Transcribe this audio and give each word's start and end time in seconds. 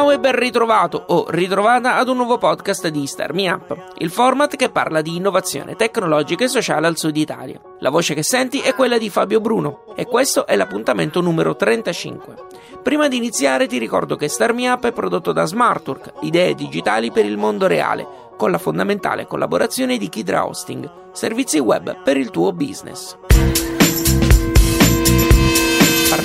Ciao 0.00 0.12
e 0.12 0.18
ben 0.18 0.34
ritrovato 0.34 1.04
o 1.08 1.26
ritrovata 1.28 1.96
ad 1.96 2.08
un 2.08 2.16
nuovo 2.16 2.38
podcast 2.38 2.88
di 2.88 3.06
Star 3.06 3.34
Me 3.34 3.50
Up, 3.50 3.92
il 3.98 4.10
format 4.10 4.56
che 4.56 4.70
parla 4.70 5.02
di 5.02 5.16
innovazione 5.16 5.76
tecnologica 5.76 6.42
e 6.42 6.48
sociale 6.48 6.86
al 6.86 6.96
sud 6.96 7.14
Italia. 7.18 7.60
La 7.80 7.90
voce 7.90 8.14
che 8.14 8.22
senti 8.22 8.60
è 8.60 8.74
quella 8.74 8.96
di 8.96 9.10
Fabio 9.10 9.42
Bruno 9.42 9.84
e 9.94 10.06
questo 10.06 10.46
è 10.46 10.56
l'appuntamento 10.56 11.20
numero 11.20 11.54
35. 11.54 12.34
Prima 12.82 13.08
di 13.08 13.18
iniziare 13.18 13.66
ti 13.66 13.76
ricordo 13.76 14.16
che 14.16 14.28
Star 14.28 14.54
Me 14.54 14.70
Up 14.70 14.86
è 14.86 14.92
prodotto 14.92 15.32
da 15.32 15.44
Smartwork, 15.44 16.12
idee 16.22 16.54
digitali 16.54 17.12
per 17.12 17.26
il 17.26 17.36
mondo 17.36 17.66
reale, 17.66 18.06
con 18.38 18.50
la 18.50 18.56
fondamentale 18.56 19.26
collaborazione 19.26 19.98
di 19.98 20.08
Kidra 20.08 20.46
Hosting, 20.46 20.90
servizi 21.12 21.58
web 21.58 22.02
per 22.02 22.16
il 22.16 22.30
tuo 22.30 22.54
business. 22.54 23.18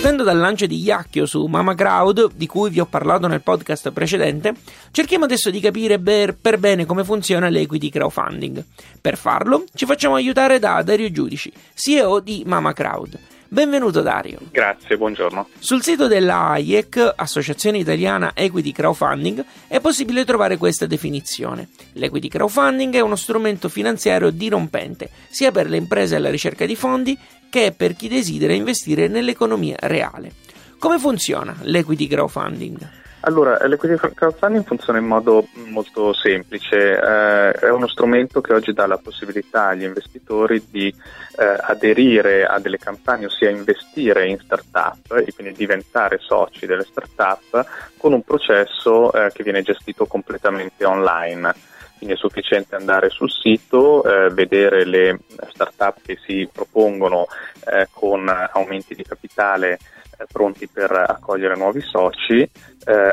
Partendo 0.05 0.31
dal 0.31 0.37
lancio 0.37 0.67
di 0.67 0.83
Iacchio 0.83 1.25
su 1.25 1.43
Mama 1.47 1.73
Crowd, 1.73 2.33
di 2.35 2.45
cui 2.45 2.69
vi 2.69 2.79
ho 2.79 2.85
parlato 2.85 3.25
nel 3.25 3.41
podcast 3.41 3.89
precedente, 3.89 4.53
cerchiamo 4.91 5.25
adesso 5.25 5.49
di 5.49 5.59
capire 5.59 5.97
per, 5.97 6.35
per 6.35 6.59
bene 6.59 6.85
come 6.85 7.03
funziona 7.03 7.49
l'equity 7.49 7.89
crowdfunding. 7.89 8.63
Per 9.01 9.17
farlo 9.17 9.63
ci 9.73 9.87
facciamo 9.87 10.13
aiutare 10.13 10.59
da 10.59 10.79
Dario 10.83 11.09
Giudici, 11.09 11.51
CEO 11.73 12.19
di 12.19 12.43
Mama 12.45 12.71
Crowd. 12.71 13.17
Benvenuto 13.47 14.01
Dario. 14.01 14.37
Grazie, 14.51 14.95
buongiorno. 14.95 15.47
Sul 15.57 15.81
sito 15.81 16.05
della 16.05 16.49
AIEC, 16.49 17.13
Associazione 17.15 17.79
Italiana 17.79 18.33
Equity 18.35 18.71
Crowdfunding, 18.71 19.43
è 19.67 19.79
possibile 19.79 20.23
trovare 20.23 20.57
questa 20.57 20.85
definizione. 20.85 21.69
L'equity 21.93 22.27
crowdfunding 22.27 22.93
è 22.93 22.99
uno 22.99 23.15
strumento 23.15 23.69
finanziario 23.69 24.29
dirompente, 24.29 25.09
sia 25.29 25.51
per 25.51 25.67
le 25.67 25.77
imprese 25.77 26.15
alla 26.15 26.29
ricerca 26.29 26.67
di 26.67 26.75
fondi 26.75 27.17
che 27.55 27.71
per 27.71 27.95
chi 27.95 28.09
desidera 28.09 28.51
investire 28.51 29.07
nell'economia 29.07 29.77
reale. 29.79 30.29
Come 30.77 30.99
funziona 30.99 31.55
l'equity 31.61 32.05
crowdfunding? 32.05 32.89
Allora, 33.21 33.65
l'equity 33.65 33.95
crowdfunding 34.13 34.65
funziona 34.65 34.99
in 34.99 35.05
modo 35.05 35.47
molto 35.69 36.11
semplice, 36.11 36.99
eh, 36.99 37.51
è 37.53 37.69
uno 37.69 37.87
strumento 37.87 38.41
che 38.41 38.51
oggi 38.51 38.73
dà 38.73 38.85
la 38.85 38.97
possibilità 38.97 39.67
agli 39.67 39.83
investitori 39.83 40.65
di 40.69 40.93
eh, 41.37 41.57
aderire 41.61 42.45
a 42.45 42.59
delle 42.59 42.77
campagne, 42.77 43.27
ossia 43.27 43.49
investire 43.49 44.27
in 44.27 44.37
start-up 44.37 45.23
e 45.25 45.33
quindi 45.33 45.53
diventare 45.53 46.17
soci 46.19 46.65
delle 46.65 46.83
start-up 46.83 47.65
con 47.95 48.11
un 48.11 48.21
processo 48.21 49.13
eh, 49.13 49.31
che 49.33 49.43
viene 49.43 49.61
gestito 49.61 50.05
completamente 50.07 50.83
online. 50.83 51.53
Quindi 51.97 52.15
è 52.15 52.17
sufficiente 52.17 52.75
andare 52.75 53.09
sul 53.09 53.31
sito, 53.31 54.03
eh, 54.03 54.29
vedere 54.29 54.85
le 54.85 55.19
start-up 55.53 55.99
che 56.03 56.17
si 56.25 56.47
propongono 56.51 57.27
eh, 57.71 57.87
con 57.91 58.27
aumenti 58.27 58.93
di 58.95 59.03
capitale 59.03 59.79
eh, 60.17 60.25
pronti 60.31 60.67
per 60.67 60.91
accogliere 60.91 61.55
nuovi 61.55 61.81
soci, 61.81 62.39
eh, 62.39 62.51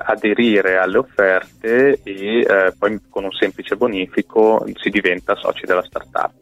aderire 0.04 0.76
alle 0.76 0.98
offerte 0.98 2.00
e 2.02 2.40
eh, 2.40 2.72
poi 2.78 3.00
con 3.08 3.24
un 3.24 3.32
semplice 3.32 3.76
bonifico 3.76 4.64
si 4.74 4.88
diventa 4.90 5.34
soci 5.36 5.66
della 5.66 5.82
startup. 5.82 6.32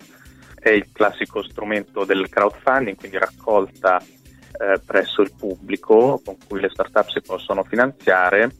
È 0.59 0.69
il 0.71 0.89
classico 0.93 1.43
strumento 1.43 2.05
del 2.05 2.29
crowdfunding, 2.29 2.97
quindi 2.97 3.17
raccolta 3.17 3.99
eh, 3.99 4.81
presso 4.85 5.23
il 5.23 5.33
pubblico 5.39 6.21
con 6.23 6.37
cui 6.47 6.61
le 6.61 6.69
startup 6.69 7.09
si 7.09 7.21
possono 7.23 7.65
finanziare 7.65 8.51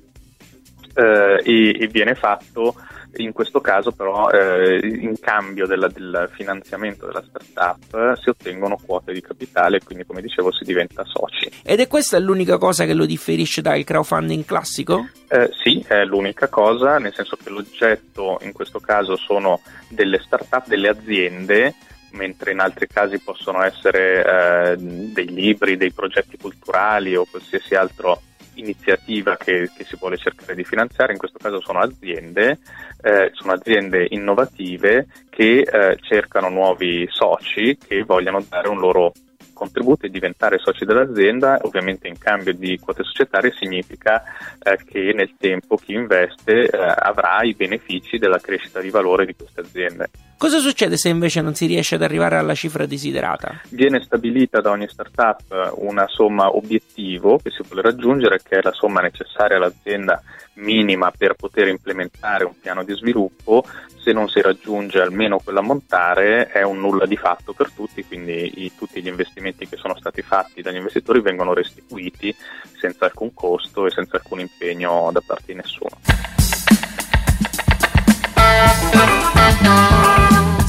e, 0.93 1.77
e 1.79 1.87
viene 1.87 2.15
fatto 2.15 2.75
in 3.17 3.33
questo 3.33 3.61
caso 3.61 3.93
però 3.93 4.31
eh, 4.31 4.79
in 4.83 5.19
cambio 5.21 5.67
della, 5.67 5.89
del 5.89 6.29
finanziamento 6.33 7.07
della 7.07 7.23
startup 7.27 8.19
si 8.21 8.29
ottengono 8.29 8.79
quote 8.85 9.13
di 9.13 9.21
capitale 9.21 9.79
e 9.79 9.81
quindi 9.85 10.05
come 10.05 10.21
dicevo 10.21 10.53
si 10.53 10.65
diventa 10.65 11.05
soci. 11.05 11.51
Ed 11.63 11.81
è 11.81 11.89
questa 11.89 12.19
l'unica 12.19 12.59
cosa 12.59 12.85
che 12.85 12.95
lo 12.95 13.07
differisce 13.07 13.63
dal 13.63 13.83
crowdfunding 13.85 14.45
classico? 14.45 15.09
Eh, 15.29 15.51
sì, 15.63 15.85
è 15.87 16.05
l'unica 16.05 16.49
cosa, 16.49 16.99
nel 16.99 17.15
senso 17.15 17.37
che 17.37 17.51
l'oggetto 17.51 18.39
in 18.43 18.53
questo 18.53 18.81
caso 18.81 19.17
sono 19.17 19.61
delle 19.89 20.21
startup, 20.21 20.67
delle 20.67 20.89
aziende 20.89 21.75
mentre 22.13 22.53
in 22.53 22.59
altri 22.59 22.87
casi 22.89 23.21
possono 23.21 23.63
essere 23.63 24.25
eh, 24.25 24.77
dei 24.77 25.29
libri, 25.29 25.77
dei 25.77 25.93
progetti 25.93 26.37
culturali 26.37 27.15
o 27.15 27.25
qualsiasi 27.25 27.75
altro 27.75 28.21
iniziativa 28.61 29.37
che, 29.37 29.71
che, 29.75 29.85
si 29.85 29.97
vuole 29.99 30.17
cercare 30.17 30.55
di 30.55 30.65
finanziare, 30.65 31.13
in 31.13 31.19
questo 31.19 31.39
caso 31.39 31.61
sono 31.61 31.81
aziende, 31.81 32.59
eh, 33.03 33.31
sono 33.35 33.53
aziende 33.53 34.07
innovative 34.11 35.07
che 35.29 35.61
eh, 35.61 35.97
cercano 36.01 36.49
nuovi 36.49 37.07
soci 37.11 37.77
che 37.77 38.03
vogliano 38.05 38.45
dare 38.49 38.69
un 38.69 38.79
loro 38.79 39.13
contributo 39.61 40.07
e 40.07 40.11
diventare 40.11 40.59
soci 40.59 40.87
dell'azienda, 40.87 41.59
ovviamente 41.63 42.09
in 42.09 42.17
cambio 42.17 42.55
di 42.55 42.79
quote 42.79 43.03
societarie 43.03 43.53
significa 43.53 44.23
eh, 44.63 44.79
che 44.83 45.13
nel 45.15 45.35
tempo 45.37 45.77
chi 45.77 45.93
investe 45.93 46.67
eh, 46.67 46.95
avrà 46.97 47.43
i 47.43 47.55
benefici 47.55 48.17
della 48.17 48.39
crescita 48.39 48.81
di 48.81 48.89
valore 48.89 49.27
di 49.27 49.35
queste 49.35 49.61
aziende. 49.61 50.11
Cosa 50.41 50.59
succede 50.59 50.97
se 50.97 51.11
invece 51.11 51.43
non 51.43 51.55
si 51.55 51.67
riesce 51.67 51.97
ad 51.97 52.03
arrivare 52.03 52.39
alla 52.39 52.55
cifra 52.55 52.87
desiderata? 52.87 53.61
Viene 53.69 54.03
stabilita 54.03 54.63
da 54.63 54.71
ogni 54.71 54.89
startup 54.89 55.75
una 55.77 56.07
somma 56.09 56.57
obiettivo 56.57 57.37
che 57.37 57.51
si 57.51 57.63
vuole 57.67 57.83
raggiungere, 57.83 58.41
che 58.43 58.57
è 58.57 58.63
la 58.63 58.73
somma 58.73 59.03
necessaria 59.03 59.59
all'azienda 59.59 60.23
minima 60.55 61.13
per 61.15 61.35
poter 61.35 61.69
implementare 61.69 62.45
un 62.45 62.59
piano 62.59 62.85
di 62.85 62.95
sviluppo. 62.95 63.67
Se 63.99 64.13
non 64.13 64.31
si 64.31 64.41
raggiunge 64.41 65.03
almeno 65.03 65.41
quell'ammontare 65.41 66.47
è 66.47 66.63
un 66.63 66.81
nulla 66.81 67.05
di 67.05 67.19
fatto 67.19 67.53
per 67.53 67.71
tutti, 67.73 68.03
quindi 68.07 68.65
i, 68.65 68.73
tutti 68.75 69.03
gli 69.03 69.09
investimenti 69.09 69.69
che 69.69 69.77
sono 69.77 69.95
stati 69.99 70.23
fatti 70.23 70.63
dagli 70.63 70.77
investitori 70.77 71.21
vengono 71.21 71.53
restituiti 71.53 72.35
senza 72.79 73.05
alcun 73.05 73.35
costo 73.35 73.85
e 73.85 73.91
senza 73.91 74.17
alcun 74.17 74.41
impegno 74.41 75.11
da 75.13 75.21
parte 75.21 75.53
di 75.53 75.55
nessuno. 75.57 75.99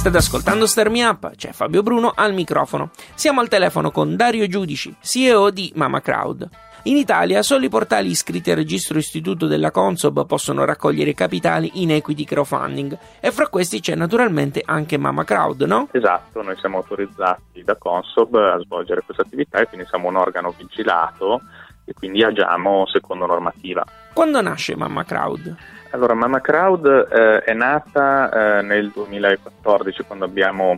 State 0.01 0.17
ascoltando 0.17 0.65
Star 0.65 0.89
Me 0.89 1.05
Up, 1.05 1.35
c'è 1.35 1.51
Fabio 1.51 1.83
Bruno 1.83 2.11
al 2.15 2.33
microfono. 2.33 2.89
Siamo 3.13 3.39
al 3.39 3.47
telefono 3.47 3.91
con 3.91 4.15
Dario 4.15 4.47
Giudici, 4.47 4.95
CEO 4.99 5.51
di 5.51 5.71
Mama 5.75 6.01
Crowd. 6.01 6.49
In 6.85 6.97
Italia 6.97 7.43
solo 7.43 7.65
i 7.65 7.69
portali 7.69 8.09
iscritti 8.09 8.49
al 8.49 8.55
registro 8.55 8.97
istituto 8.97 9.45
della 9.45 9.69
Consob 9.69 10.25
possono 10.25 10.65
raccogliere 10.65 11.13
capitali 11.13 11.83
in 11.83 11.91
equity 11.91 12.23
crowdfunding 12.23 12.97
e 13.19 13.29
fra 13.29 13.47
questi 13.47 13.79
c'è 13.79 13.93
naturalmente 13.93 14.63
anche 14.65 14.97
Mama 14.97 15.23
Crowd, 15.23 15.61
no? 15.61 15.87
Esatto, 15.91 16.41
noi 16.41 16.57
siamo 16.57 16.77
autorizzati 16.77 17.61
da 17.63 17.75
Consob 17.75 18.33
a 18.33 18.57
svolgere 18.57 19.03
questa 19.05 19.21
attività 19.21 19.59
e 19.59 19.67
quindi 19.67 19.85
siamo 19.87 20.07
un 20.07 20.15
organo 20.15 20.51
vigilato 20.57 21.41
e 21.85 21.93
quindi 21.93 22.23
agiamo 22.23 22.87
secondo 22.87 23.27
normativa. 23.27 23.85
Quando 24.13 24.41
nasce 24.41 24.75
Mama 24.75 25.03
Crowd? 25.03 25.55
Allora, 25.93 26.13
Mama 26.13 26.39
Crowd 26.39 26.85
eh, 26.85 27.39
è 27.39 27.53
nata 27.53 28.59
eh, 28.59 28.61
nel 28.61 28.91
2014 28.91 30.03
quando 30.03 30.23
abbiamo 30.23 30.77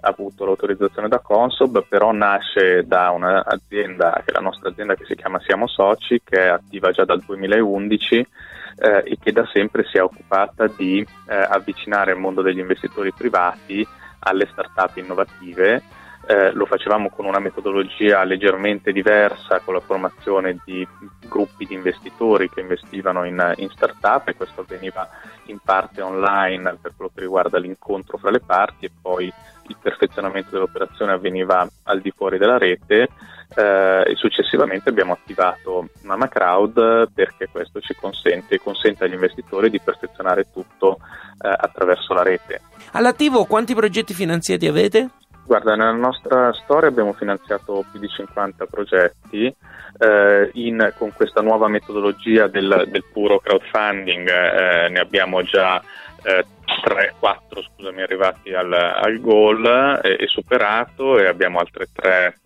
avuto 0.00 0.44
l'autorizzazione 0.44 1.08
da 1.08 1.20
Consob, 1.20 1.84
però 1.88 2.12
nasce 2.12 2.84
da 2.86 3.10
un'azienda, 3.10 4.22
che 4.22 4.30
è 4.30 4.34
la 4.34 4.40
nostra 4.40 4.68
azienda 4.68 4.94
che 4.94 5.06
si 5.06 5.14
chiama 5.14 5.40
Siamo 5.40 5.66
Soci, 5.66 6.20
che 6.22 6.44
è 6.44 6.48
attiva 6.48 6.90
già 6.90 7.06
dal 7.06 7.22
2011 7.24 8.16
eh, 8.16 9.02
e 9.04 9.18
che 9.18 9.32
da 9.32 9.48
sempre 9.50 9.84
si 9.84 9.96
è 9.96 10.02
occupata 10.02 10.66
di 10.66 11.00
eh, 11.00 11.34
avvicinare 11.34 12.12
il 12.12 12.18
mondo 12.18 12.42
degli 12.42 12.58
investitori 12.58 13.12
privati 13.12 13.86
alle 14.20 14.46
start-up 14.52 14.94
innovative 14.98 15.82
eh, 16.26 16.52
lo 16.52 16.66
facevamo 16.66 17.10
con 17.10 17.24
una 17.24 17.38
metodologia 17.38 18.22
leggermente 18.24 18.92
diversa, 18.92 19.60
con 19.60 19.74
la 19.74 19.80
formazione 19.80 20.58
di 20.64 20.86
gruppi 21.28 21.66
di 21.66 21.74
investitori 21.74 22.50
che 22.50 22.60
investivano 22.60 23.24
in, 23.24 23.54
in 23.56 23.68
start-up 23.70 24.28
e 24.28 24.36
questo 24.36 24.60
avveniva 24.60 25.08
in 25.46 25.58
parte 25.58 26.02
online 26.02 26.78
per 26.80 26.92
quello 26.96 27.10
che 27.14 27.20
riguarda 27.20 27.58
l'incontro 27.58 28.18
fra 28.18 28.30
le 28.30 28.40
parti 28.40 28.86
e 28.86 28.90
poi 29.00 29.32
il 29.70 29.76
perfezionamento 29.80 30.50
dell'operazione 30.50 31.12
avveniva 31.12 31.68
al 31.84 32.00
di 32.00 32.10
fuori 32.10 32.38
della 32.38 32.58
rete 32.58 33.08
eh, 33.54 34.02
e 34.06 34.14
successivamente 34.16 34.88
abbiamo 34.88 35.12
attivato 35.12 35.88
Mama 36.02 36.28
Crowd 36.28 37.10
perché 37.12 37.48
questo 37.50 37.80
ci 37.80 37.94
consente 37.94 38.58
consente 38.58 39.04
agli 39.04 39.14
investitori 39.14 39.70
di 39.70 39.80
perfezionare 39.80 40.46
tutto 40.52 40.98
eh, 41.40 41.48
attraverso 41.48 42.14
la 42.14 42.22
rete. 42.22 42.60
All'attivo 42.92 43.44
quanti 43.44 43.74
progetti 43.74 44.12
finanziati 44.12 44.66
avete? 44.66 45.10
Guarda, 45.50 45.74
nella 45.74 45.90
nostra 45.90 46.52
storia 46.52 46.88
abbiamo 46.90 47.12
finanziato 47.12 47.84
più 47.90 47.98
di 47.98 48.06
50 48.06 48.66
progetti 48.66 49.52
eh, 49.98 50.50
in, 50.52 50.94
con 50.96 51.12
questa 51.12 51.40
nuova 51.40 51.66
metodologia 51.66 52.46
del, 52.46 52.86
del 52.88 53.02
puro 53.12 53.40
crowdfunding, 53.40 54.28
eh, 54.28 54.88
ne 54.90 55.00
abbiamo 55.00 55.42
già 55.42 55.82
eh, 56.22 56.46
3, 56.84 57.14
4 57.18 57.62
scusami, 57.62 58.00
arrivati 58.00 58.54
al, 58.54 58.72
al 58.72 59.18
goal 59.18 59.98
e 60.04 60.24
superato 60.28 61.18
e 61.18 61.26
abbiamo 61.26 61.58
altre 61.58 61.88
3 61.92 62.38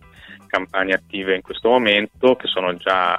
campagne 0.47 0.93
attive 0.93 1.35
in 1.35 1.43
questo 1.43 1.69
momento, 1.69 2.35
che 2.35 2.47
sono 2.47 2.75
già, 2.75 3.15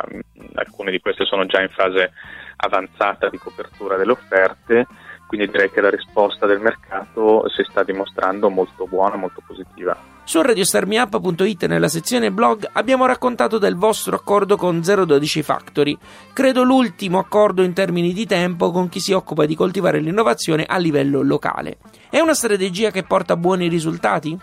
alcune 0.55 0.91
di 0.91 0.99
queste 0.99 1.25
sono 1.25 1.47
già 1.47 1.63
in 1.63 1.71
fase 1.71 2.11
avanzata 2.57 3.29
di 3.29 3.39
copertura 3.39 3.97
delle 3.97 4.11
offerte, 4.11 4.85
quindi 5.27 5.49
direi 5.49 5.71
che 5.71 5.81
la 5.81 5.91
risposta 5.91 6.47
del 6.47 6.61
mercato 6.61 7.49
si 7.49 7.65
sta 7.69 7.83
dimostrando 7.83 8.49
molto 8.49 8.87
buona, 8.87 9.17
molto 9.17 9.43
positiva. 9.47 9.97
Su 10.25 10.43
radiostarmiup.it 10.43 11.67
nella 11.67 11.87
sezione 11.87 12.33
blog 12.33 12.69
abbiamo 12.73 13.07
raccontato 13.07 13.59
del 13.59 13.77
vostro 13.77 14.17
accordo 14.17 14.57
con 14.57 14.81
012 14.81 15.43
Factory, 15.43 15.97
credo 16.33 16.65
l'ultimo 16.65 17.21
accordo 17.21 17.63
in 17.63 17.73
termini 17.73 18.13
di 18.13 18.27
tempo 18.27 18.73
con 18.73 18.89
chi 18.89 18.99
si 18.99 19.13
occupa 19.13 19.47
di 19.47 19.55
coltivare 19.55 20.01
l'innovazione 20.01 20.65
a 20.67 20.79
livello 20.79 21.23
locale. 21.23 21.79
È 22.11 22.19
una 22.19 22.35
strategia 22.35 22.91
che 22.91 23.05
porta 23.05 23.37
buoni 23.37 23.69
risultati? 23.69 24.37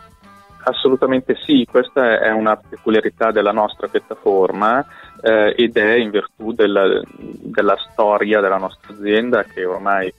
Assolutamente 0.65 1.35
sì, 1.43 1.67
questa 1.69 2.17
è 2.21 2.31
una 2.31 2.55
peculiarità 2.55 3.31
della 3.31 3.51
nostra 3.51 3.89
piattaforma 3.89 4.85
eh, 5.21 5.53
ed 5.57 5.75
è 5.75 5.95
in 5.95 6.09
virtù 6.11 6.53
della, 6.53 7.01
della 7.17 7.75
storia 7.91 8.39
della 8.39 8.57
nostra 8.57 8.93
azienda 8.93 9.43
che 9.43 9.65
ormai 9.65 10.13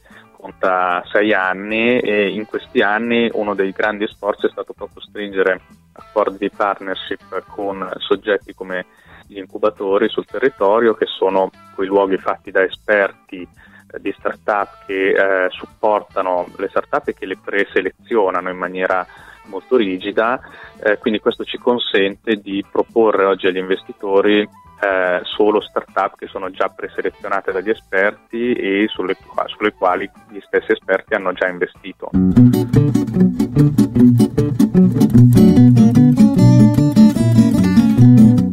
conta 0.45 1.03
sei 1.11 1.33
anni 1.33 1.99
e 2.01 2.29
in 2.29 2.45
questi 2.45 2.83
anni 2.83 3.31
uno 3.33 3.55
dei 3.55 3.71
grandi 3.71 4.07
sforzi 4.07 4.45
è 4.45 4.51
stato 4.51 4.75
proprio 4.75 5.01
stringere 5.01 5.59
accordi 5.93 6.37
di 6.37 6.51
partnership 6.55 7.45
con 7.49 7.91
soggetti 7.97 8.53
come 8.53 8.85
gli 9.27 9.39
incubatori 9.39 10.11
sul 10.11 10.27
territorio 10.27 10.93
che 10.93 11.07
sono 11.07 11.51
quei 11.75 11.89
luoghi 11.89 12.19
fatti 12.19 12.51
da 12.51 12.63
esperti 12.63 13.41
eh, 13.41 14.01
di 14.01 14.15
start-up 14.19 14.85
che 14.87 15.13
eh, 15.13 15.49
supportano 15.49 16.47
le 16.59 16.69
start-up 16.69 17.09
e 17.09 17.15
che 17.15 17.25
le 17.25 17.39
preselezionano 17.43 18.51
in 18.51 18.59
maniera 18.59 19.07
molto 19.47 19.77
rigida, 19.77 20.41
eh, 20.83 20.99
quindi 20.99 21.21
questo 21.21 21.45
ci 21.45 21.57
consente 21.57 22.37
di 22.37 22.63
proporre 22.71 23.25
oggi 23.25 23.47
agli 23.47 23.57
investitori 23.57 24.47
eh, 24.81 25.21
solo 25.25 25.61
start-up 25.61 26.17
che 26.17 26.27
sono 26.27 26.51
già 26.51 26.69
preselezionate 26.69 27.53
dagli 27.53 27.71
esperti 27.71 28.53
e 28.53 28.87
sulle, 28.89 29.17
sulle 29.47 29.73
quali 29.73 30.11
gli 30.31 30.41
stessi 30.41 30.73
esperti 30.73 31.15
hanno 31.15 31.33
già 31.33 31.49
investito. 31.49 32.11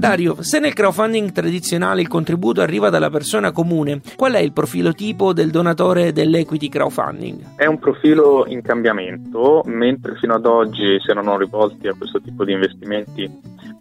Dario, 0.01 0.41
se 0.41 0.59
nel 0.59 0.73
crowdfunding 0.73 1.31
tradizionale 1.31 2.01
il 2.01 2.07
contributo 2.07 2.59
arriva 2.59 2.89
dalla 2.89 3.09
persona 3.09 3.51
comune, 3.51 4.01
qual 4.17 4.33
è 4.33 4.39
il 4.39 4.51
profilo 4.51 4.93
tipo 4.93 5.31
del 5.31 5.51
donatore 5.51 6.11
dell'equity 6.11 6.67
crowdfunding? 6.67 7.55
È 7.55 7.65
un 7.65 7.79
profilo 7.79 8.45
in 8.47 8.61
cambiamento, 8.61 9.61
mentre 9.67 10.17
fino 10.17 10.33
ad 10.33 10.45
oggi 10.45 10.99
si 10.99 11.09
erano 11.09 11.37
rivolti 11.37 11.87
a 11.87 11.93
questo 11.93 12.19
tipo 12.19 12.43
di 12.43 12.51
investimenti 12.51 13.29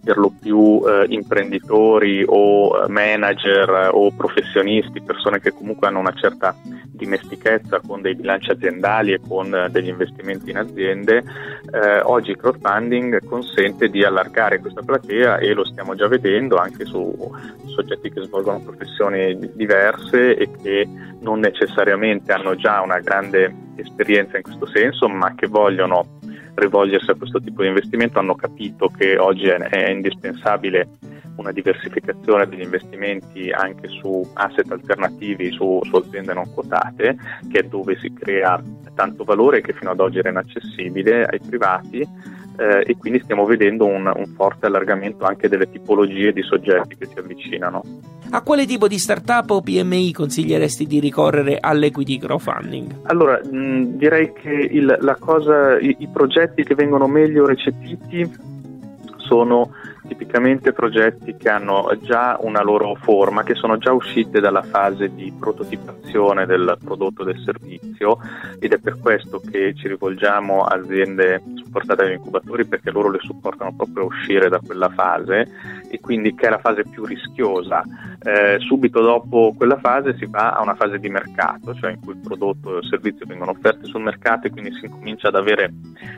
per 0.03 0.17
lo 0.17 0.33
più 0.41 0.81
eh, 0.87 1.07
imprenditori 1.09 2.25
o 2.27 2.85
eh, 2.85 2.89
manager 2.89 3.91
o 3.93 4.11
professionisti, 4.13 5.03
persone 5.03 5.41
che 5.41 5.53
comunque 5.53 5.89
hanno 5.89 5.99
una 5.99 6.15
certa 6.15 6.55
dimestichezza 7.01 7.81
con 7.87 8.01
dei 8.01 8.15
bilanci 8.15 8.51
aziendali 8.51 9.13
e 9.13 9.21
con 9.27 9.55
eh, 9.55 9.69
degli 9.71 9.89
investimenti 9.89 10.51
in 10.51 10.59
aziende, 10.59 11.23
eh, 11.73 12.01
oggi 12.01 12.31
il 12.31 12.37
crowdfunding 12.37 13.25
consente 13.25 13.89
di 13.89 14.05
allargare 14.05 14.59
questa 14.59 14.83
platea 14.83 15.39
e 15.39 15.53
lo 15.53 15.65
stiamo 15.65 15.95
già 15.95 16.09
vedendo 16.09 16.57
anche 16.57 16.85
su 16.85 17.15
soggetti 17.67 18.11
che 18.11 18.23
svolgono 18.23 18.61
professioni 18.61 19.39
diverse 19.55 20.37
e 20.37 20.51
che 20.63 20.89
non 21.21 21.41
necessariamente 21.41 22.33
hanno 22.33 22.55
già 22.55 22.81
una 22.81 22.99
grande 22.99 23.55
esperienza 23.77 24.37
in 24.37 24.43
questo 24.43 24.67
senso, 24.67 25.09
ma 25.09 25.35
che 25.35 25.47
vogliono 25.47 26.19
rivolgersi 26.55 27.11
a 27.11 27.15
questo 27.15 27.41
tipo 27.41 27.63
di 27.63 27.69
investimento 27.69 28.19
hanno 28.19 28.35
capito 28.35 28.89
che 28.89 29.17
oggi 29.19 29.47
è, 29.47 29.57
è 29.57 29.91
indispensabile 29.91 30.89
una 31.37 31.53
diversificazione 31.53 32.47
degli 32.47 32.61
investimenti 32.61 33.51
anche 33.51 33.89
su 33.89 34.29
asset 34.35 34.71
alternativi, 34.71 35.51
su, 35.53 35.81
su, 35.85 35.97
aziende 35.97 36.35
non 36.35 36.53
quotate, 36.53 37.17
che 37.51 37.61
è 37.61 37.63
dove 37.63 37.97
si 37.97 38.13
crea 38.13 38.63
tanto 38.95 39.25
valore 39.25 39.63
che 39.63 39.73
fino 39.73 39.91
ad 39.91 40.01
oggi 40.01 40.19
era 40.19 40.29
inaccessibile 40.29 41.25
ai 41.27 41.41
privati 41.41 42.07
eh, 42.57 42.85
e 42.87 42.97
quindi 42.97 43.21
stiamo 43.21 43.45
vedendo 43.45 43.87
un, 43.87 44.11
un 44.15 44.27
forte 44.35 44.67
allargamento 44.67 45.25
anche 45.25 45.49
delle 45.49 45.71
tipologie 45.71 46.33
di 46.33 46.43
soggetti 46.43 46.97
che 46.97 47.07
si 47.07 47.19
avvicinano. 47.19 47.83
A 48.33 48.43
quale 48.43 48.65
tipo 48.65 48.87
di 48.87 48.99
startup 48.99 49.51
o 49.51 49.61
PMI 49.61 50.13
consiglieresti 50.13 50.87
di 50.87 51.01
ricorrere 51.01 51.59
all'equity 51.61 52.19
crowdfunding? 52.19 53.01
Allora, 53.03 53.41
mh, 53.43 53.97
direi 53.97 54.33
che 54.33 54.51
il, 54.51 55.17
cosa, 55.19 55.79
i, 55.79 55.97
i 55.99 56.09
progetti 56.13 56.63
che 56.63 56.75
vengono 56.75 57.09
meglio 57.09 57.45
recepiti 57.47 58.31
sono 59.17 59.71
tipicamente 60.11 60.73
progetti 60.73 61.37
che 61.37 61.49
hanno 61.49 61.89
già 62.03 62.37
una 62.41 62.63
loro 62.63 62.97
forma, 62.97 63.45
che 63.45 63.55
sono 63.55 63.79
già 63.79 63.93
uscite 63.93 64.41
dalla 64.41 64.63
fase 64.63 65.15
di 65.15 65.33
prototipazione 65.39 66.47
del 66.47 66.77
prodotto 66.83 67.23
o 67.23 67.25
del 67.25 67.41
servizio 67.45 68.19
ed 68.59 68.73
è 68.73 68.79
per 68.79 68.99
questo 68.99 69.41
che 69.41 69.73
ci 69.77 69.87
rivolgiamo 69.87 70.65
a 70.65 70.75
aziende 70.75 71.41
supportate 71.55 72.03
dagli 72.03 72.15
incubatori 72.15 72.65
perché 72.65 72.91
loro 72.91 73.11
le 73.11 73.21
supportano 73.21 73.73
proprio 73.77 74.03
a 74.03 74.07
uscire 74.07 74.49
da 74.49 74.59
quella 74.59 74.89
fase 74.89 75.49
e 75.89 76.01
quindi 76.01 76.35
che 76.35 76.49
è 76.49 76.51
la 76.51 76.59
fase 76.59 76.83
più 76.83 77.05
rischiosa. 77.05 77.85
Eh, 78.23 78.59
subito 78.59 79.01
dopo 79.01 79.55
quella 79.57 79.79
fase 79.79 80.15
si 80.19 80.27
va 80.27 80.53
a 80.53 80.61
una 80.61 80.75
fase 80.75 80.99
di 80.99 81.09
mercato, 81.09 81.75
cioè 81.75 81.93
in 81.93 82.01
cui 82.01 82.13
il 82.13 82.21
prodotto 82.21 82.75
e 82.75 82.79
il 82.81 82.87
servizio 82.87 83.25
vengono 83.25 83.53
offerti 83.53 83.87
sul 83.87 84.03
mercato 84.03 84.47
e 84.47 84.51
quindi 84.51 84.73
si 84.75 84.85
incomincia 84.85 85.29
ad 85.29 85.37
avere 85.37 85.73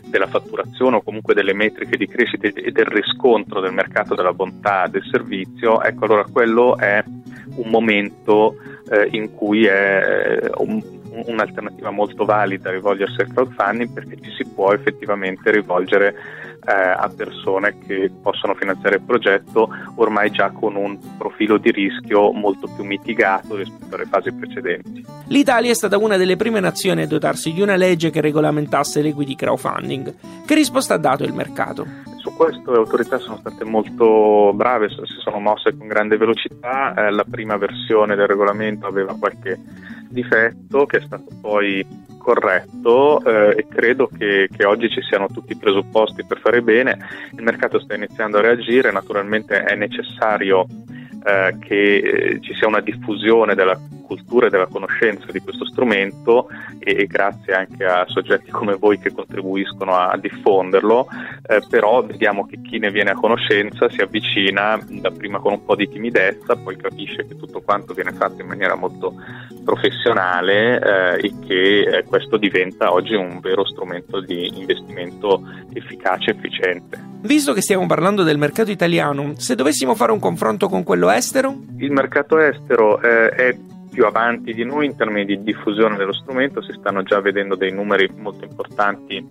della 0.06 0.26
fatturazione 0.26 0.96
o 0.96 1.02
comunque 1.02 1.32
delle 1.32 1.54
metriche 1.54 1.96
di 1.96 2.08
crescita 2.08 2.48
e 2.48 2.72
del 2.72 2.86
riscontro 2.86 3.60
del 3.60 3.72
mercato 3.72 4.16
della 4.16 4.32
bontà 4.32 4.88
del 4.88 5.04
servizio, 5.08 5.80
ecco 5.80 6.06
allora 6.06 6.24
quello 6.24 6.76
è 6.76 7.04
un 7.54 7.70
momento 7.70 8.56
eh, 8.90 9.08
in 9.12 9.32
cui 9.32 9.64
è 9.66 10.40
eh, 10.42 10.50
un, 10.56 10.82
un'alternativa 11.26 11.90
molto 11.90 12.24
valida 12.24 12.70
rivolgersi 12.70 13.20
al 13.20 13.32
crowdfunding 13.32 13.92
perché 13.92 14.20
ci 14.20 14.30
si 14.30 14.44
può 14.46 14.72
effettivamente 14.72 15.50
rivolgere 15.50 16.14
eh, 16.64 16.72
a 16.72 17.10
persone 17.14 17.76
che 17.86 18.10
possono 18.22 18.54
finanziare 18.54 18.96
il 18.96 19.02
progetto 19.02 19.68
ormai 19.96 20.30
già 20.30 20.50
con 20.50 20.76
un 20.76 20.98
profilo 21.18 21.58
di 21.58 21.70
rischio 21.70 22.32
molto 22.32 22.68
più 22.74 22.84
mitigato 22.84 23.56
rispetto 23.56 23.94
alle 23.96 24.06
fasi 24.06 24.32
precedenti. 24.32 25.04
L'Italia 25.28 25.70
è 25.70 25.74
stata 25.74 25.98
una 25.98 26.16
delle 26.16 26.36
prime 26.36 26.60
nazioni 26.60 27.02
a 27.02 27.06
dotarsi 27.06 27.52
di 27.52 27.60
una 27.60 27.76
legge 27.76 28.10
che 28.10 28.20
regolamentasse 28.20 29.02
l'equity 29.02 29.34
crowdfunding. 29.34 30.14
Che 30.46 30.54
risposta 30.54 30.94
ha 30.94 30.98
dato 30.98 31.24
il 31.24 31.32
mercato? 31.32 31.86
Su 32.18 32.32
questo 32.36 32.70
le 32.70 32.78
autorità 32.78 33.18
sono 33.18 33.38
state 33.38 33.64
molto 33.64 34.52
brave, 34.54 34.88
si 34.88 34.96
sono 35.18 35.40
mosse 35.40 35.76
con 35.76 35.88
grande 35.88 36.16
velocità. 36.16 36.94
Eh, 36.94 37.10
la 37.10 37.24
prima 37.28 37.56
versione 37.56 38.14
del 38.14 38.28
regolamento 38.28 38.86
aveva 38.86 39.16
qualche 39.18 39.58
difetto 40.12 40.86
che 40.86 40.98
è 40.98 41.00
stato 41.00 41.26
poi 41.40 41.84
corretto 42.18 43.22
eh, 43.24 43.56
e 43.58 43.66
credo 43.68 44.06
che, 44.06 44.48
che, 44.56 44.64
oggi 44.64 44.88
ci 44.88 45.02
siano 45.02 45.26
tutti 45.26 45.52
i 45.52 45.56
presupposti 45.56 46.24
per 46.24 46.38
fare 46.38 46.62
bene. 46.62 46.96
Il 47.32 47.42
mercato 47.42 47.80
sta 47.80 47.94
iniziando 47.94 48.38
a 48.38 48.42
reagire, 48.42 48.92
naturalmente 48.92 49.64
è 49.64 49.74
necessario 49.74 50.66
eh, 51.24 51.56
che 51.60 51.96
eh, 51.96 52.40
ci 52.40 52.54
sia 52.54 52.68
una 52.68 52.80
diffusione 52.80 53.54
della 53.54 53.78
cultura 54.12 54.46
e 54.46 54.50
della 54.50 54.66
conoscenza 54.66 55.32
di 55.32 55.40
questo 55.40 55.64
strumento 55.64 56.48
e, 56.78 57.02
e 57.02 57.06
grazie 57.06 57.54
anche 57.54 57.84
a 57.84 58.04
soggetti 58.06 58.50
come 58.50 58.74
voi 58.74 58.98
che 58.98 59.12
contribuiscono 59.12 59.94
a, 59.94 60.10
a 60.10 60.18
diffonderlo, 60.18 61.06
eh, 61.46 61.62
però 61.68 62.04
vediamo 62.04 62.46
che 62.46 62.60
chi 62.60 62.78
ne 62.78 62.90
viene 62.90 63.10
a 63.10 63.14
conoscenza 63.14 63.88
si 63.88 64.00
avvicina 64.02 64.78
dapprima 64.86 65.38
con 65.38 65.52
un 65.52 65.64
po' 65.64 65.74
di 65.74 65.88
timidezza, 65.88 66.56
poi 66.56 66.76
capisce 66.76 67.26
che 67.26 67.36
tutto 67.36 67.60
quanto 67.60 67.94
viene 67.94 68.12
fatto 68.12 68.42
in 68.42 68.48
maniera 68.48 68.74
molto 68.74 69.14
professionale 69.64 71.18
eh, 71.18 71.26
e 71.26 71.32
che 71.46 71.80
eh, 71.80 72.04
questo 72.04 72.36
diventa 72.36 72.92
oggi 72.92 73.14
un 73.14 73.40
vero 73.40 73.64
strumento 73.64 74.20
di 74.20 74.58
investimento 74.58 75.40
efficace 75.72 76.30
e 76.30 76.34
efficiente. 76.36 77.10
Visto 77.22 77.52
che 77.52 77.60
stiamo 77.60 77.86
parlando 77.86 78.24
del 78.24 78.36
mercato 78.36 78.72
italiano, 78.72 79.34
se 79.36 79.54
dovessimo 79.54 79.94
fare 79.94 80.10
un 80.10 80.18
confronto 80.18 80.68
con 80.68 80.82
quello 80.82 81.08
estero? 81.08 81.56
Il 81.78 81.92
mercato 81.92 82.38
estero 82.38 83.00
eh, 83.00 83.28
è 83.28 83.56
più 83.92 84.06
avanti 84.06 84.54
di 84.54 84.64
noi 84.64 84.86
in 84.86 84.96
termini 84.96 85.26
di 85.26 85.42
diffusione 85.42 85.98
dello 85.98 86.14
strumento, 86.14 86.62
si 86.62 86.72
stanno 86.72 87.02
già 87.02 87.20
vedendo 87.20 87.54
dei 87.54 87.70
numeri 87.70 88.08
molto 88.16 88.44
importanti 88.44 89.24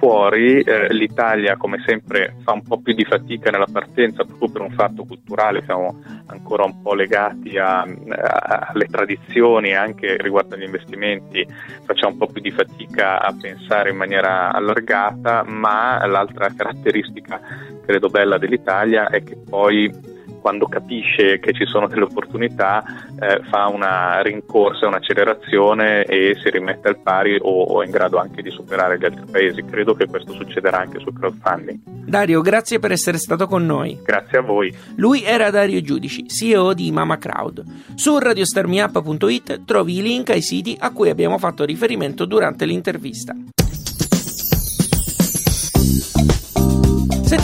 fuori, 0.00 0.62
eh, 0.62 0.92
l'Italia 0.92 1.56
come 1.56 1.80
sempre 1.86 2.34
fa 2.42 2.52
un 2.52 2.62
po' 2.62 2.80
più 2.80 2.94
di 2.94 3.04
fatica 3.04 3.50
nella 3.50 3.68
partenza 3.70 4.24
proprio 4.24 4.48
per 4.48 4.62
un 4.62 4.70
fatto 4.70 5.04
culturale, 5.04 5.62
siamo 5.64 6.02
ancora 6.26 6.64
un 6.64 6.80
po' 6.82 6.94
legati 6.94 7.56
a, 7.58 7.82
a, 7.82 8.70
alle 8.72 8.86
tradizioni 8.86 9.74
anche 9.74 10.16
riguardo 10.16 10.54
agli 10.54 10.64
investimenti, 10.64 11.46
facciamo 11.84 12.14
un 12.14 12.18
po' 12.18 12.26
più 12.26 12.40
di 12.40 12.50
fatica 12.50 13.20
a 13.20 13.36
pensare 13.38 13.90
in 13.90 13.96
maniera 13.96 14.50
allargata, 14.52 15.44
ma 15.46 16.04
l'altra 16.06 16.50
caratteristica 16.56 17.40
credo 17.84 18.08
bella 18.08 18.38
dell'Italia 18.38 19.08
è 19.08 19.22
che 19.22 19.36
poi 19.48 20.09
quando 20.40 20.66
capisce 20.66 21.38
che 21.38 21.52
ci 21.52 21.66
sono 21.66 21.86
delle 21.86 22.04
opportunità 22.04 22.82
eh, 23.18 23.42
fa 23.48 23.68
una 23.68 24.20
rincorsa, 24.22 24.86
un'accelerazione 24.86 26.04
e 26.04 26.36
si 26.42 26.50
rimette 26.50 26.88
al 26.88 26.98
pari 26.98 27.38
o, 27.40 27.62
o 27.62 27.82
è 27.82 27.84
in 27.84 27.90
grado 27.90 28.18
anche 28.18 28.42
di 28.42 28.50
superare 28.50 28.98
gli 28.98 29.04
altri 29.04 29.24
paesi. 29.30 29.64
Credo 29.64 29.94
che 29.94 30.06
questo 30.06 30.32
succederà 30.32 30.78
anche 30.78 30.98
sul 30.98 31.12
crowdfunding. 31.12 31.78
Dario, 31.84 32.40
grazie 32.40 32.78
per 32.78 32.92
essere 32.92 33.18
stato 33.18 33.46
con 33.46 33.64
noi. 33.64 33.98
Grazie 34.02 34.38
a 34.38 34.42
voi. 34.42 34.74
Lui 34.96 35.22
era 35.22 35.50
Dario 35.50 35.80
Giudici, 35.80 36.28
CEO 36.28 36.72
di 36.72 36.90
Mama 36.90 37.18
Crowd. 37.18 37.62
Su 37.94 38.18
radiostarmiup.it 38.18 39.64
trovi 39.64 39.98
i 39.98 40.02
link 40.02 40.30
ai 40.30 40.42
siti 40.42 40.76
a 40.78 40.90
cui 40.90 41.10
abbiamo 41.10 41.38
fatto 41.38 41.64
riferimento 41.64 42.24
durante 42.24 42.64
l'intervista. 42.64 43.34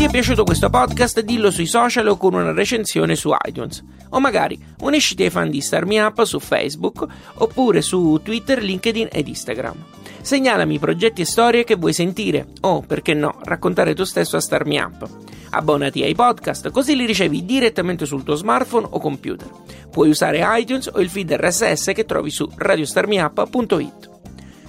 È 0.06 0.10
piaciuto 0.10 0.44
questo 0.44 0.70
podcast, 0.70 1.20
dillo 1.20 1.50
sui 1.50 1.66
social 1.66 2.06
o 2.06 2.16
con 2.16 2.34
una 2.34 2.52
recensione 2.52 3.16
su 3.16 3.34
iTunes. 3.44 3.82
O 4.10 4.20
magari 4.20 4.56
unisciti 4.80 5.24
ai 5.24 5.30
fan 5.30 5.50
di 5.50 5.60
Starmi 5.60 5.98
Up 5.98 6.22
su 6.22 6.38
Facebook 6.38 7.06
oppure 7.34 7.82
su 7.82 8.20
Twitter, 8.22 8.62
LinkedIn 8.62 9.08
ed 9.10 9.26
Instagram. 9.26 9.74
Segnalami 10.20 10.78
progetti 10.78 11.22
e 11.22 11.24
storie 11.24 11.64
che 11.64 11.74
vuoi 11.74 11.92
sentire 11.92 12.46
o, 12.60 12.82
perché 12.82 13.14
no, 13.14 13.38
raccontare 13.42 13.94
tu 13.94 14.04
stesso 14.04 14.36
a 14.36 14.40
Starmi 14.40 14.78
Up. 14.78 15.08
Abbonati 15.50 16.02
ai 16.04 16.14
podcast 16.14 16.70
così 16.70 16.94
li 16.94 17.04
ricevi 17.04 17.44
direttamente 17.44 18.06
sul 18.06 18.22
tuo 18.22 18.36
smartphone 18.36 18.86
o 18.88 19.00
computer. 19.00 19.50
Puoi 19.90 20.08
usare 20.08 20.44
iTunes 20.60 20.88
o 20.92 21.00
il 21.00 21.08
feed 21.08 21.32
RSS 21.32 21.90
che 21.92 22.04
trovi 22.04 22.30
su 22.30 22.48
radiostarmiup.it. 22.54 24.15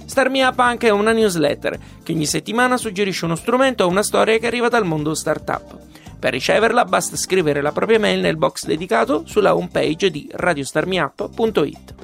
Starmi 0.08 0.40
Up 0.40 0.58
anche 0.58 0.88
è 0.88 0.90
una 0.90 1.12
newsletter 1.12 1.78
che 2.02 2.12
ogni 2.12 2.24
settimana 2.24 2.78
suggerisce 2.78 3.26
uno 3.26 3.36
strumento 3.36 3.84
o 3.84 3.88
una 3.88 4.02
storia 4.02 4.38
che 4.38 4.46
arriva 4.46 4.68
dal 4.68 4.86
mondo 4.86 5.14
startup. 5.14 5.76
Per 6.18 6.32
riceverla 6.32 6.86
basta 6.86 7.14
scrivere 7.14 7.60
la 7.60 7.72
propria 7.72 7.98
mail 7.98 8.20
nel 8.20 8.38
box 8.38 8.64
dedicato 8.64 9.24
sulla 9.26 9.54
homepage 9.54 10.10
di 10.10 10.26
radiostarmiup.it. 10.32 11.94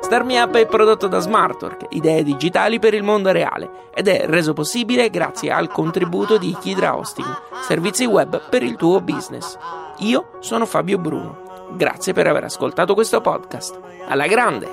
Starmi 0.00 0.38
Up 0.38 0.56
è 0.56 0.66
prodotto 0.66 1.08
da 1.08 1.18
Smartwork, 1.18 1.86
idee 1.90 2.22
digitali 2.22 2.78
per 2.78 2.94
il 2.94 3.02
mondo 3.02 3.30
reale, 3.32 3.90
ed 3.94 4.08
è 4.08 4.24
reso 4.26 4.54
possibile 4.54 5.10
grazie 5.10 5.50
al 5.50 5.68
contributo 5.68 6.38
di 6.38 6.56
Kidra 6.58 6.96
Hosting, 6.96 7.28
servizi 7.66 8.06
web 8.06 8.48
per 8.48 8.62
il 8.62 8.76
tuo 8.76 9.02
business. 9.02 9.58
Io 9.98 10.38
sono 10.40 10.64
Fabio 10.64 10.96
Bruno. 10.96 11.42
Grazie 11.76 12.14
per 12.14 12.26
aver 12.26 12.44
ascoltato 12.44 12.94
questo 12.94 13.20
podcast. 13.20 13.93
Alla 14.06 14.26
grande! 14.26 14.68